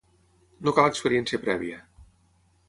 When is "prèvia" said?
1.45-1.79